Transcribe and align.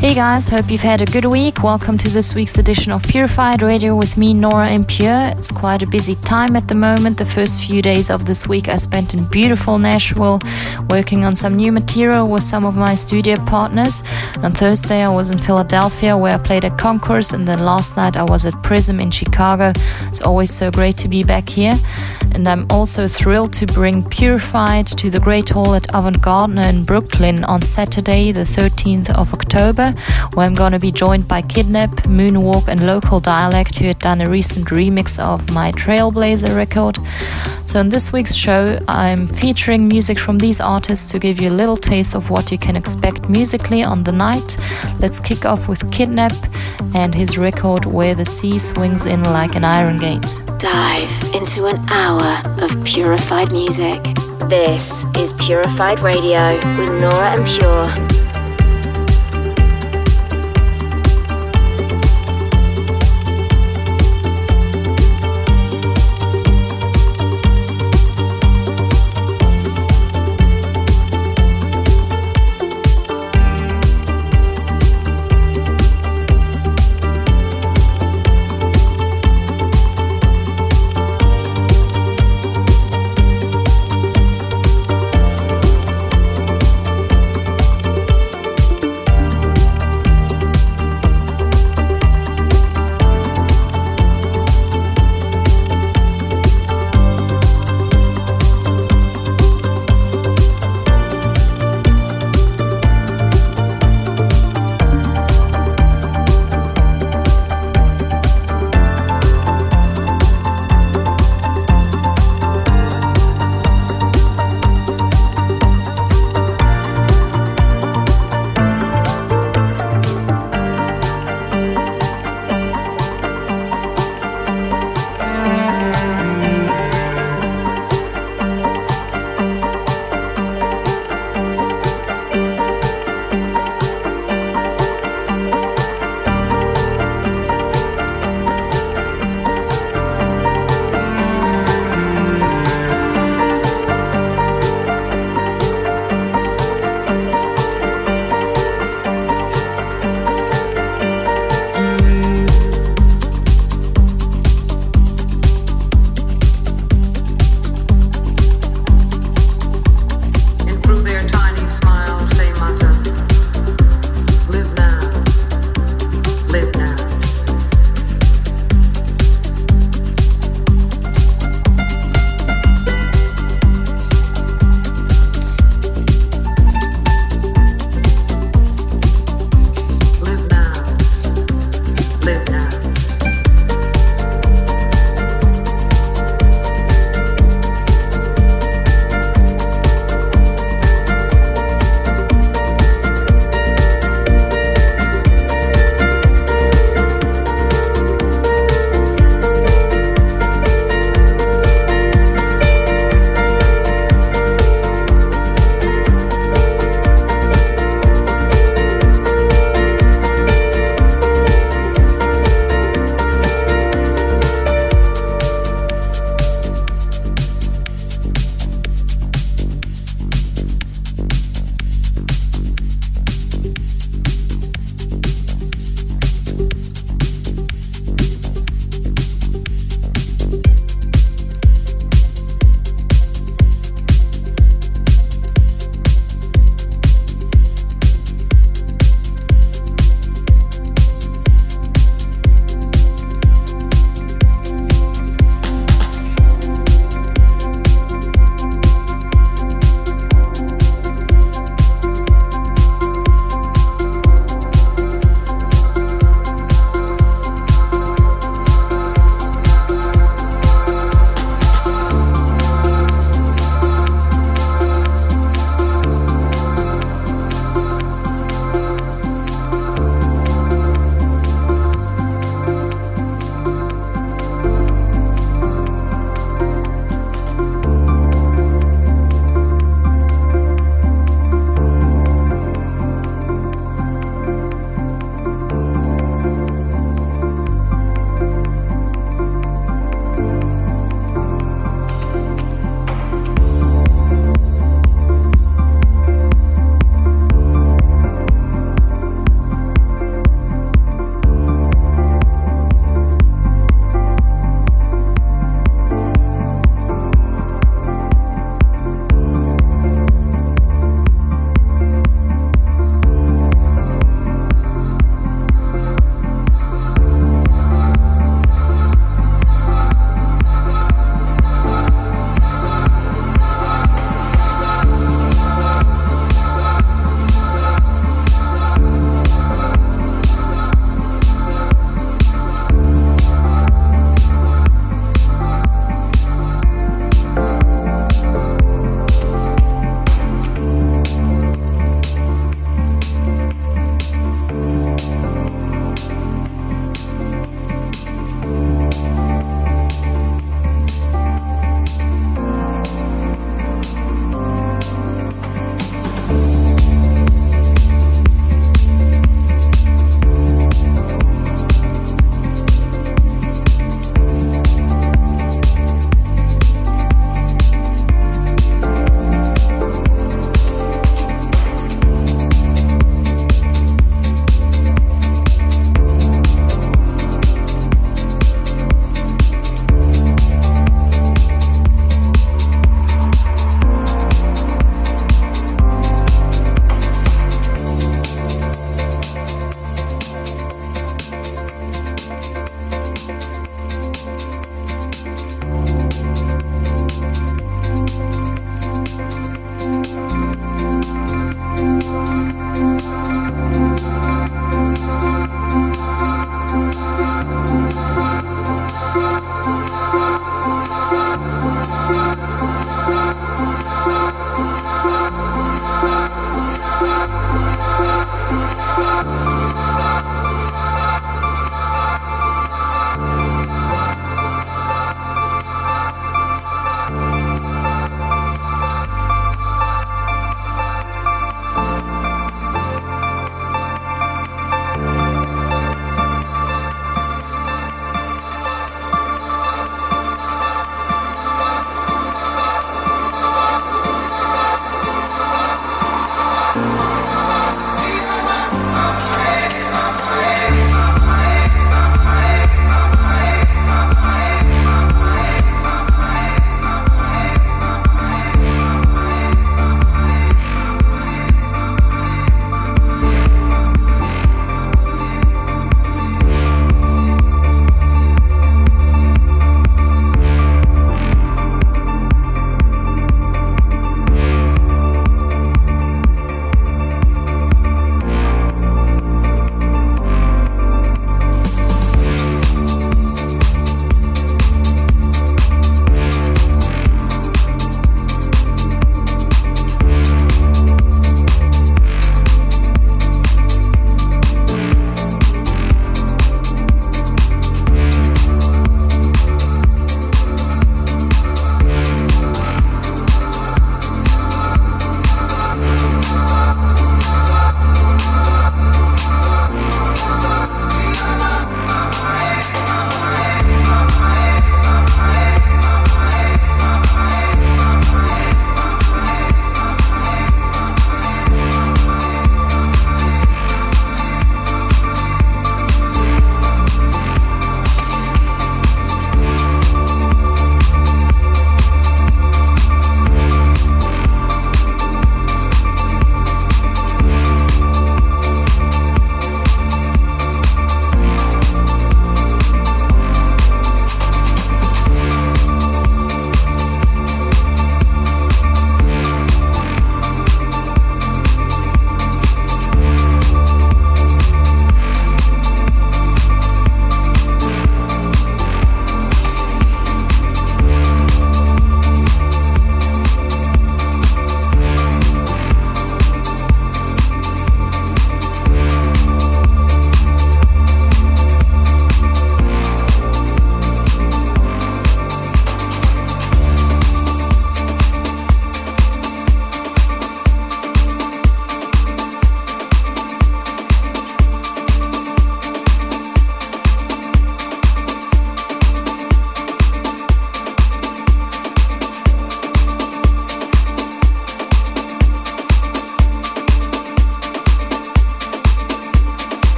Hey 0.00 0.14
guys, 0.14 0.48
hope 0.48 0.70
you've 0.70 0.80
had 0.80 1.02
a 1.02 1.04
good 1.04 1.26
week. 1.26 1.62
Welcome 1.62 1.98
to 1.98 2.08
this 2.08 2.34
week's 2.34 2.56
edition 2.56 2.90
of 2.90 3.02
Purified 3.02 3.60
Radio 3.60 3.94
with 3.94 4.16
me, 4.16 4.32
Nora 4.32 4.70
En 4.70 4.82
Pure. 4.82 5.24
It's 5.36 5.50
quite 5.50 5.82
a 5.82 5.86
busy 5.86 6.14
time 6.14 6.56
at 6.56 6.68
the 6.68 6.74
moment. 6.74 7.18
The 7.18 7.26
first 7.26 7.62
few 7.62 7.82
days 7.82 8.08
of 8.08 8.24
this 8.24 8.48
week 8.48 8.70
I 8.70 8.76
spent 8.76 9.12
in 9.12 9.26
beautiful 9.26 9.76
Nashville 9.76 10.40
working 10.88 11.26
on 11.26 11.36
some 11.36 11.54
new 11.54 11.70
material 11.70 12.26
with 12.30 12.42
some 12.44 12.64
of 12.64 12.76
my 12.76 12.94
studio 12.94 13.36
partners. 13.44 14.02
On 14.42 14.52
Thursday 14.52 15.02
I 15.02 15.10
was 15.10 15.28
in 15.28 15.36
Philadelphia 15.36 16.16
where 16.16 16.34
I 16.34 16.38
played 16.38 16.64
at 16.64 16.78
Concourse, 16.78 17.34
and 17.34 17.46
then 17.46 17.62
last 17.62 17.98
night 17.98 18.16
I 18.16 18.22
was 18.22 18.46
at 18.46 18.54
Prism 18.62 19.00
in 19.00 19.10
Chicago. 19.10 19.74
It's 20.08 20.22
always 20.22 20.50
so 20.50 20.70
great 20.70 20.96
to 20.96 21.08
be 21.08 21.24
back 21.24 21.46
here. 21.46 21.74
And 22.32 22.46
I'm 22.48 22.66
also 22.70 23.08
thrilled 23.08 23.52
to 23.54 23.66
bring 23.66 24.04
Purified 24.08 24.86
to 24.86 25.10
the 25.10 25.20
Great 25.20 25.48
Hall 25.48 25.74
at 25.74 25.86
Avant 25.92 26.20
Gardner 26.20 26.62
in 26.62 26.84
Brooklyn 26.84 27.44
on 27.44 27.60
Saturday, 27.62 28.32
the 28.32 28.40
13th 28.40 29.10
of 29.10 29.32
October, 29.34 29.94
where 30.34 30.46
I'm 30.46 30.54
going 30.54 30.72
to 30.72 30.78
be 30.78 30.92
joined 30.92 31.28
by 31.28 31.42
Kidnap, 31.42 31.90
Moonwalk, 32.06 32.68
and 32.68 32.86
Local 32.86 33.20
Dialect, 33.20 33.78
who 33.78 33.86
had 33.86 33.98
done 33.98 34.20
a 34.20 34.30
recent 34.30 34.68
remix 34.68 35.18
of 35.22 35.50
my 35.52 35.72
Trailblazer 35.72 36.56
record. 36.56 36.98
So, 37.64 37.80
in 37.80 37.88
this 37.88 38.12
week's 38.12 38.34
show, 38.34 38.78
I'm 38.88 39.28
featuring 39.28 39.86
music 39.86 40.18
from 40.18 40.38
these 40.38 40.60
artists 40.60 41.10
to 41.12 41.18
give 41.18 41.40
you 41.40 41.50
a 41.50 41.58
little 41.60 41.76
taste 41.76 42.14
of 42.14 42.30
what 42.30 42.50
you 42.50 42.58
can 42.58 42.76
expect 42.76 43.28
musically 43.28 43.84
on 43.84 44.02
the 44.02 44.12
night. 44.12 44.56
Let's 44.98 45.20
kick 45.20 45.44
off 45.44 45.68
with 45.68 45.90
Kidnap 45.92 46.32
and 46.94 47.14
his 47.14 47.38
record 47.38 47.84
Where 47.84 48.14
the 48.14 48.24
Sea 48.24 48.58
Swings 48.58 49.06
In 49.06 49.22
Like 49.22 49.54
an 49.54 49.64
Iron 49.64 49.96
Gate. 49.98 50.26
Dive 50.58 51.34
into 51.34 51.66
an 51.66 51.78
hour 51.90 52.19
of 52.20 52.84
purified 52.84 53.52
music. 53.52 54.02
This 54.48 55.04
is 55.16 55.32
Purified 55.32 56.00
Radio 56.00 56.54
with 56.76 56.90
Nora 57.00 57.32
En 57.36 57.44
Pure. 57.46 58.19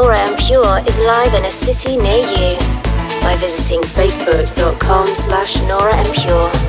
Nora 0.00 0.32
Pure 0.38 0.84
is 0.86 1.00
live 1.00 1.34
in 1.34 1.44
a 1.44 1.50
city 1.50 1.96
near 1.96 2.18
you 2.18 2.56
by 3.20 3.36
visiting 3.40 3.80
facebook.com 3.80 5.08
slash 5.08 5.60
Nora 5.62 6.00
Pure. 6.14 6.67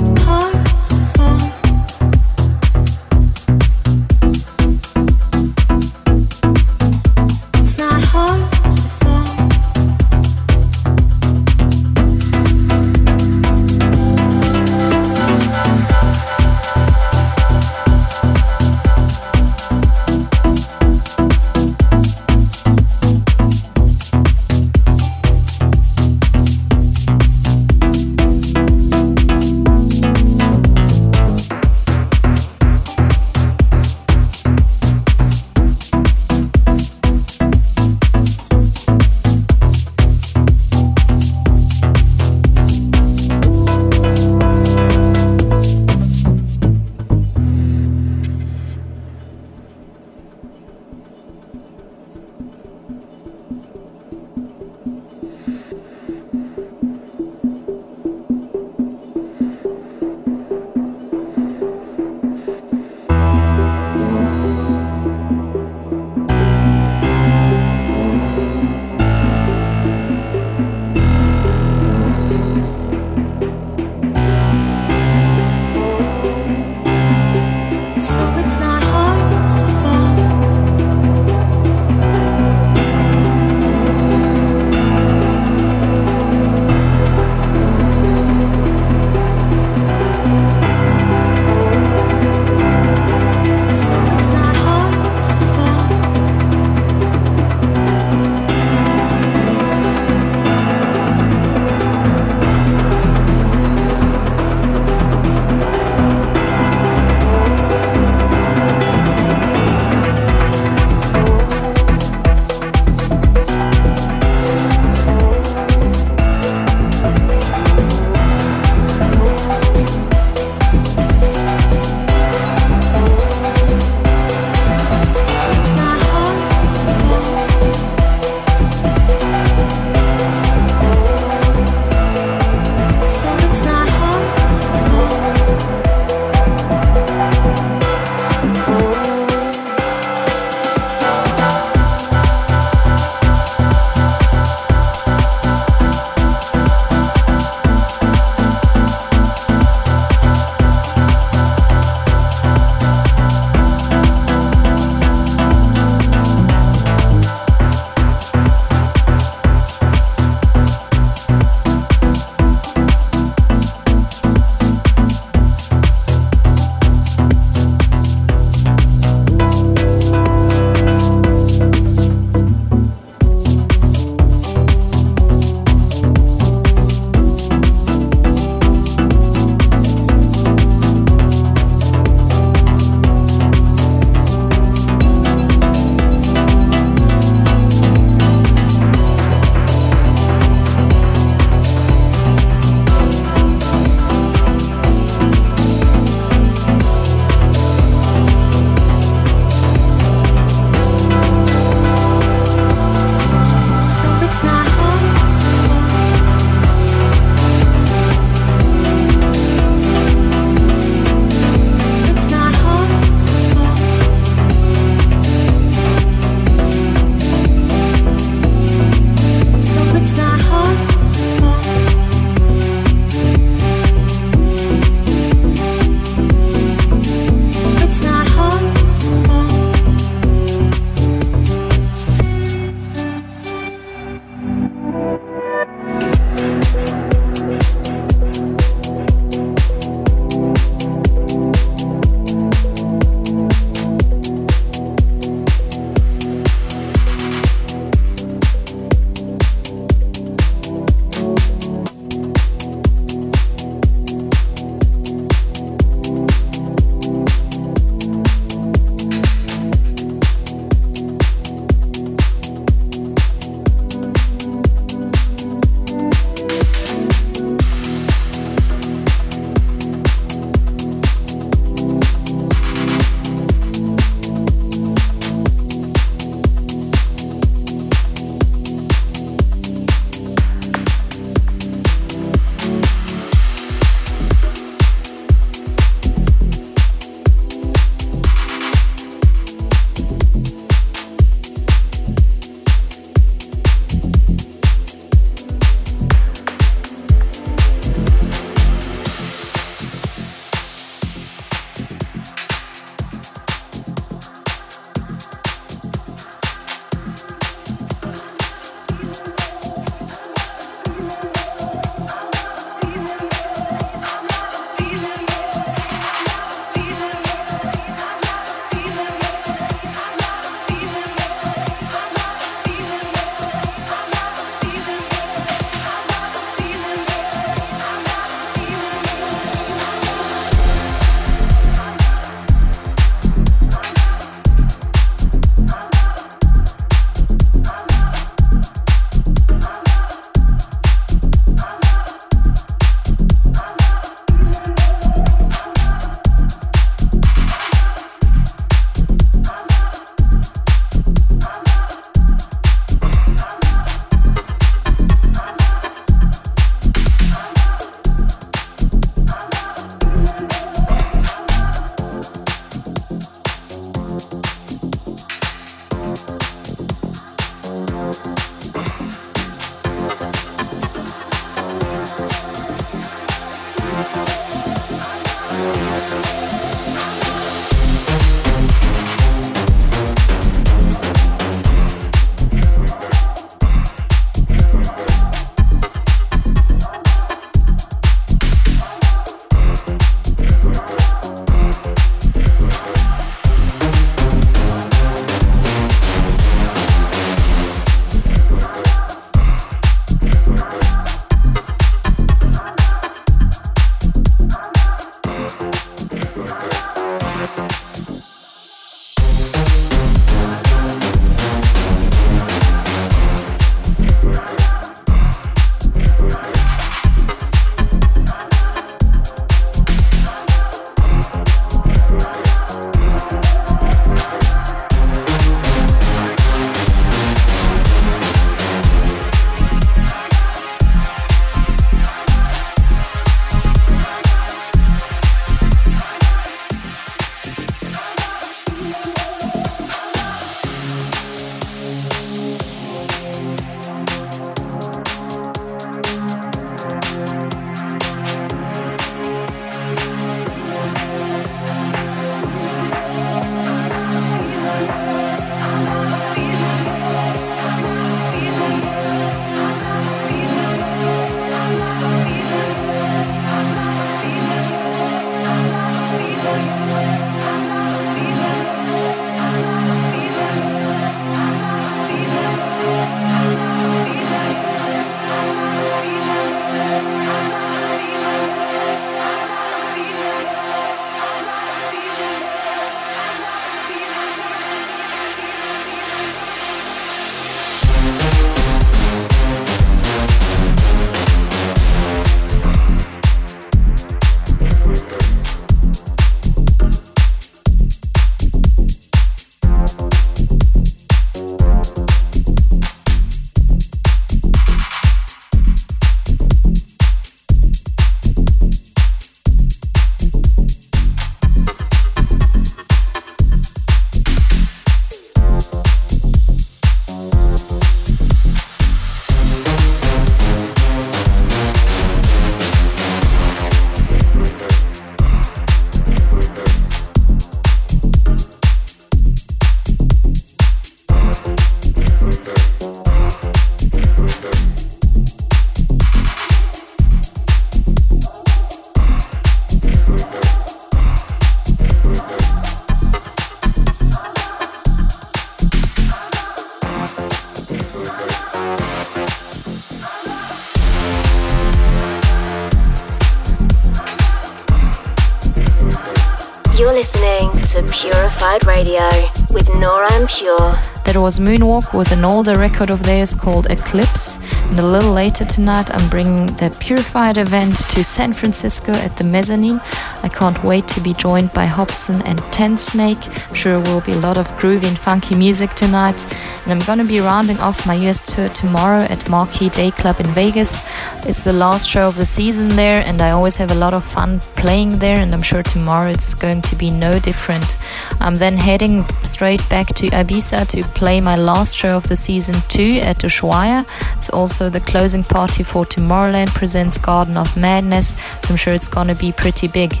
Was 561.24 561.40
Moonwalk 561.40 561.96
with 561.96 562.12
an 562.12 562.22
older 562.22 562.54
record 562.58 562.90
of 562.90 563.02
theirs 563.02 563.34
called 563.34 563.64
Eclipse. 563.70 564.36
And 564.68 564.78
a 564.78 564.86
little 564.86 565.14
later 565.14 565.46
tonight, 565.46 565.88
I'm 565.90 566.10
bringing 566.10 566.48
the 566.48 566.76
Purified 566.80 567.38
event 567.38 567.76
to 567.92 568.04
San 568.04 568.34
Francisco 568.34 568.92
at 568.92 569.16
the 569.16 569.24
Mezzanine. 569.24 569.80
I 570.24 570.28
can't 570.30 570.64
wait 570.64 570.88
to 570.88 571.02
be 571.02 571.12
joined 571.12 571.52
by 571.52 571.66
Hobson 571.66 572.22
and 572.22 572.38
Tensnake. 572.50 573.28
I'm 573.46 573.54
sure 573.54 573.78
will 573.78 574.00
be 574.00 574.12
a 574.12 574.18
lot 574.18 574.38
of 574.38 574.48
groovy 574.56 574.88
and 574.88 574.98
funky 574.98 575.34
music 575.34 575.74
tonight. 575.74 576.24
And 576.64 576.72
I'm 576.72 576.86
gonna 576.86 577.04
be 577.04 577.20
rounding 577.20 577.60
off 577.60 577.86
my 577.86 577.94
US 578.08 578.22
tour 578.22 578.48
tomorrow 578.48 579.02
at 579.02 579.28
Marquee 579.28 579.68
Day 579.68 579.90
Club 579.90 580.20
in 580.20 580.26
Vegas. 580.28 580.82
It's 581.26 581.44
the 581.44 581.52
last 581.52 581.86
show 581.86 582.08
of 582.08 582.16
the 582.16 582.24
season 582.24 582.68
there, 582.70 583.02
and 583.04 583.20
I 583.20 583.32
always 583.32 583.56
have 583.56 583.70
a 583.70 583.74
lot 583.74 583.92
of 583.92 584.02
fun 584.02 584.40
playing 584.56 584.98
there, 584.98 585.18
and 585.18 585.34
I'm 585.34 585.42
sure 585.42 585.62
tomorrow 585.62 586.10
it's 586.10 586.32
going 586.32 586.62
to 586.62 586.76
be 586.76 586.90
no 586.90 587.18
different. 587.18 587.76
I'm 588.18 588.36
then 588.36 588.56
heading 588.56 589.04
straight 589.24 589.68
back 589.68 589.88
to 589.88 590.06
Ibiza 590.06 590.66
to 590.68 590.82
play 591.00 591.20
my 591.20 591.36
last 591.36 591.76
show 591.76 591.96
of 591.98 592.08
the 592.08 592.16
season 592.16 592.54
two 592.68 593.00
at 593.02 593.18
Ushuaia. 593.18 593.84
It's 594.16 594.30
also 594.30 594.70
the 594.70 594.80
closing 594.80 595.22
party 595.22 595.62
for 595.62 595.84
Tomorrowland 595.84 596.54
presents 596.54 596.96
Garden 596.96 597.36
of 597.36 597.56
Madness, 597.58 598.16
so 598.42 598.50
I'm 598.50 598.56
sure 598.56 598.72
it's 598.72 598.88
gonna 598.88 599.14
be 599.14 599.30
pretty 599.32 599.68
big. 599.68 600.00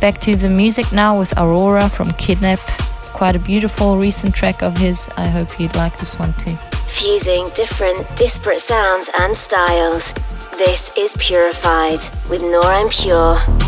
Back 0.00 0.20
to 0.20 0.36
the 0.36 0.48
music 0.48 0.92
now 0.92 1.18
with 1.18 1.36
Aurora 1.38 1.88
from 1.88 2.10
Kidnap. 2.12 2.60
Quite 3.12 3.36
a 3.36 3.38
beautiful 3.38 3.98
recent 3.98 4.34
track 4.34 4.62
of 4.62 4.78
his. 4.78 5.08
I 5.16 5.26
hope 5.26 5.58
you'd 5.58 5.74
like 5.74 5.96
this 5.98 6.18
one 6.18 6.32
too. 6.34 6.56
Fusing 6.86 7.48
different, 7.54 8.06
disparate 8.16 8.60
sounds 8.60 9.10
and 9.18 9.36
styles. 9.36 10.14
This 10.56 10.96
is 10.96 11.14
Purified 11.18 11.98
with 12.30 12.42
Nora 12.42 12.80
En 12.80 12.88
Pure. 12.88 13.67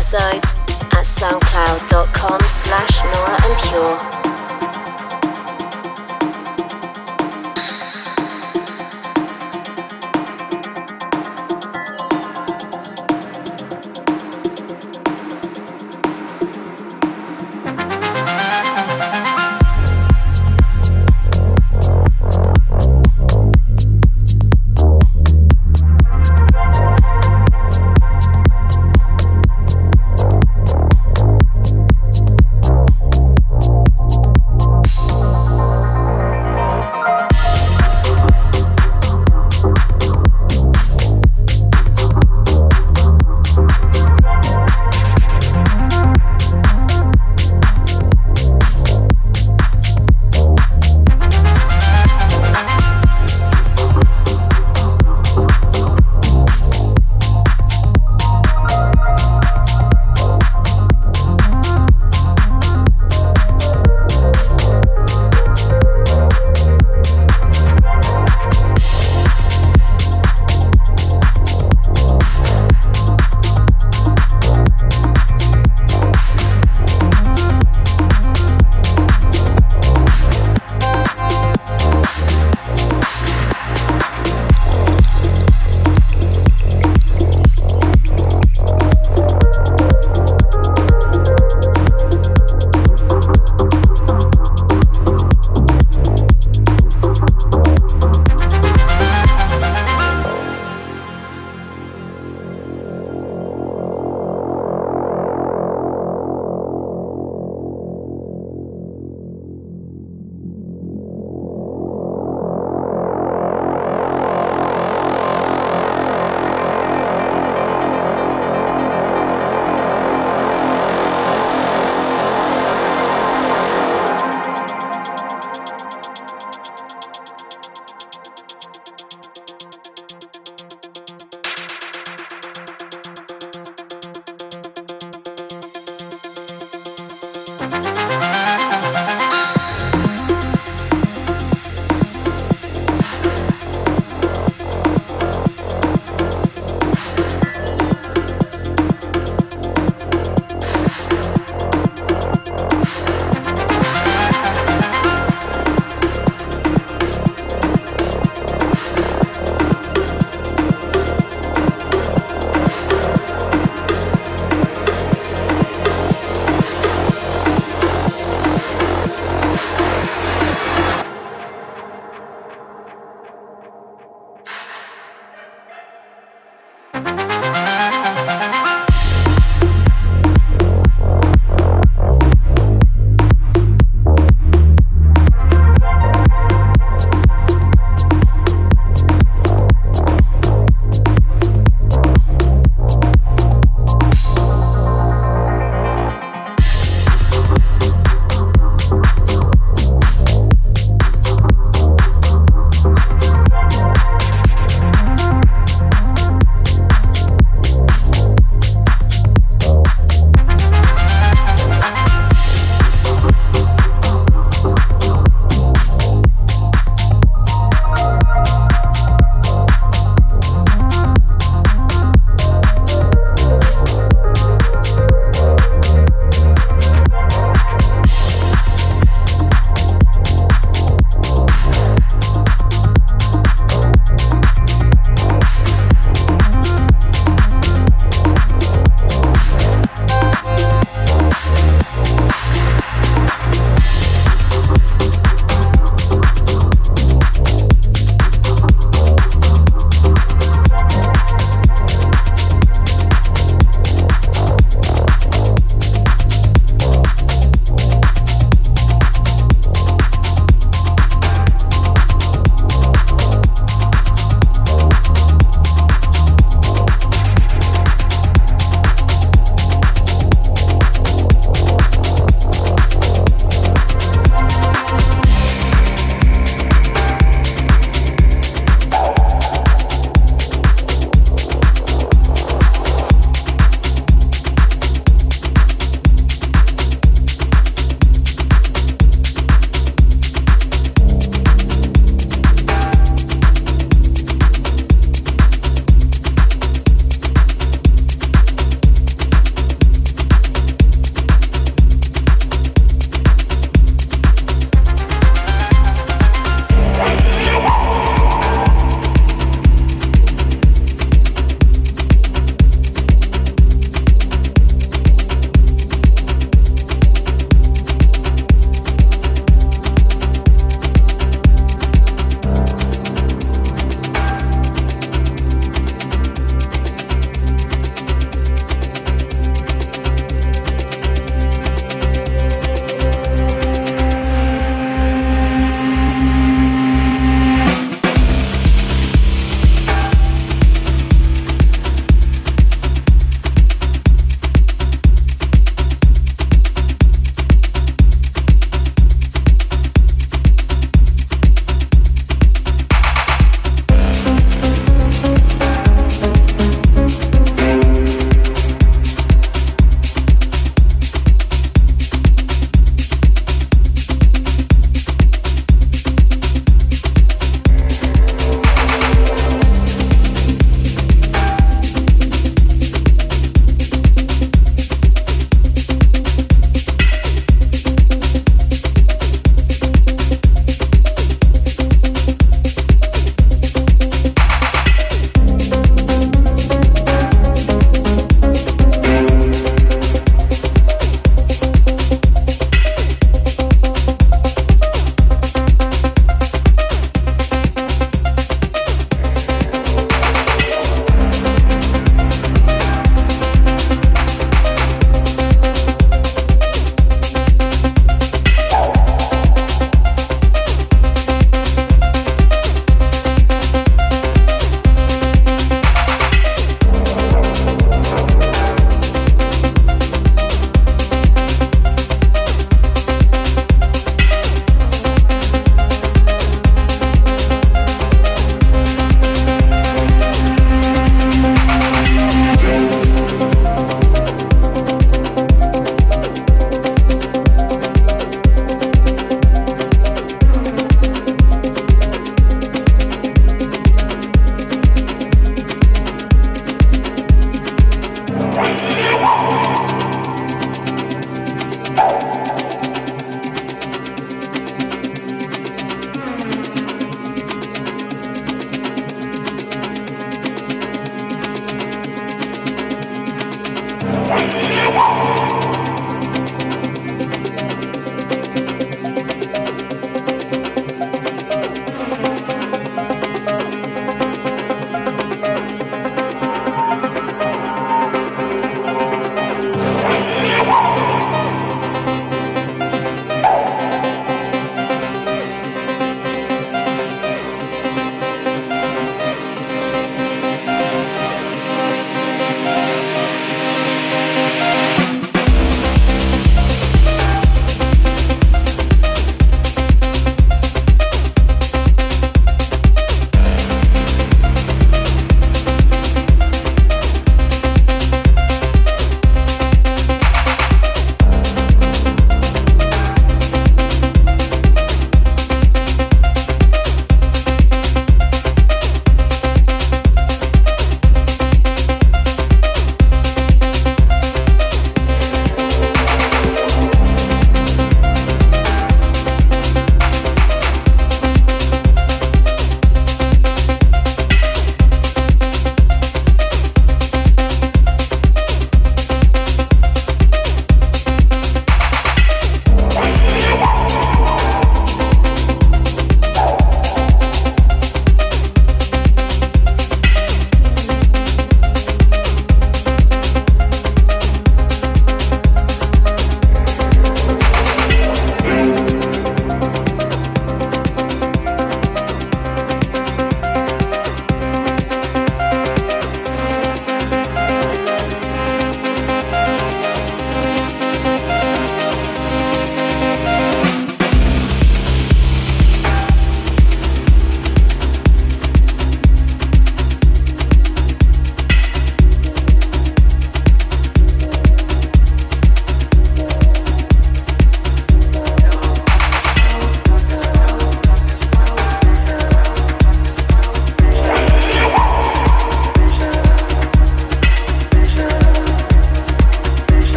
Episodes 0.00 0.49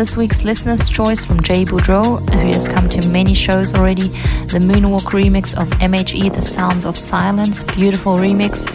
this 0.00 0.16
week's 0.16 0.44
listener's 0.44 0.88
choice 0.88 1.24
from 1.24 1.40
Jay 1.40 1.64
Boudreau, 1.64 2.18
who 2.34 2.48
has 2.48 2.66
come 2.66 2.88
to 2.88 3.06
many 3.10 3.34
shows 3.34 3.74
already. 3.74 4.08
The 4.48 4.58
Moonwalk 4.58 5.10
remix 5.12 5.54
of 5.60 5.68
MHE, 5.78 6.32
The 6.34 6.42
Sounds 6.42 6.86
of 6.86 6.96
Silence. 6.96 7.64
Beautiful 7.64 8.16
remix. 8.16 8.68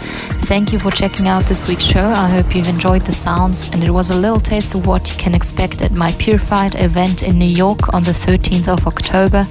Thank 0.46 0.72
you 0.72 0.78
for 0.78 0.92
checking 0.92 1.26
out 1.26 1.44
this 1.46 1.68
week's 1.68 1.84
show. 1.84 2.08
I 2.08 2.28
hope 2.28 2.54
you've 2.54 2.68
enjoyed 2.68 3.02
the 3.02 3.10
sounds, 3.10 3.68
and 3.72 3.82
it 3.82 3.90
was 3.90 4.10
a 4.10 4.16
little 4.16 4.38
taste 4.38 4.76
of 4.76 4.86
what 4.86 5.10
you 5.10 5.16
can 5.16 5.34
expect 5.34 5.82
at 5.82 5.96
my 5.96 6.12
Purified 6.20 6.76
event 6.76 7.24
in 7.24 7.36
New 7.36 7.44
York 7.64 7.92
on 7.92 8.04
the 8.04 8.12
13th 8.12 8.68
of 8.68 8.86
October. 8.86 9.42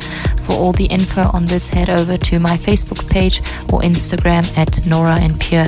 For 0.46 0.54
all 0.54 0.72
the 0.72 0.86
info 0.86 1.24
on 1.34 1.48
this, 1.48 1.68
head 1.68 1.90
over 1.90 2.18
to 2.18 2.40
my 2.40 2.56
Facebook 2.56 3.10
page 3.12 3.40
or 3.74 3.82
Instagram 3.82 4.58
at 4.58 4.86
Nora 4.88 5.20
En 5.20 5.38
Pure. 5.38 5.68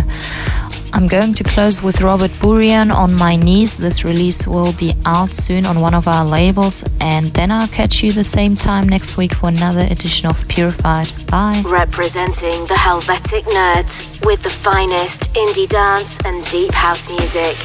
I'm 0.93 1.07
going 1.07 1.33
to 1.35 1.43
close 1.43 1.83
with 1.83 2.01
Robert 2.01 2.31
Burian 2.39 2.91
on 2.91 3.13
my 3.13 3.35
knees. 3.35 3.77
This 3.77 4.03
release 4.03 4.47
will 4.47 4.73
be 4.73 4.93
out 5.05 5.29
soon 5.29 5.65
on 5.65 5.79
one 5.79 5.93
of 5.93 6.07
our 6.07 6.25
labels, 6.25 6.83
and 7.01 7.27
then 7.27 7.51
I'll 7.51 7.67
catch 7.67 8.01
you 8.01 8.11
the 8.11 8.23
same 8.23 8.55
time 8.55 8.87
next 8.87 9.17
week 9.17 9.35
for 9.35 9.49
another 9.49 9.85
edition 9.91 10.27
of 10.27 10.47
Purified. 10.47 11.09
Bye. 11.27 11.61
Representing 11.65 12.65
the 12.65 12.77
Helvetic 12.77 13.43
Nerds 13.43 14.25
with 14.25 14.41
the 14.43 14.49
finest 14.49 15.16
indie 15.33 15.67
dance 15.67 16.17
and 16.25 16.43
deep 16.45 16.71
house 16.71 17.09
music. 17.09 17.55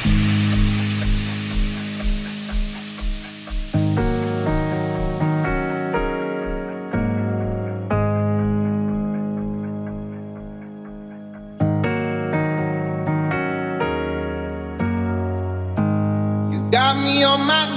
got 16.71 16.97
me 16.97 17.23
on 17.23 17.39
my 17.45 17.72